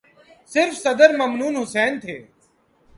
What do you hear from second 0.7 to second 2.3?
صدر ممنون حسین تھے۔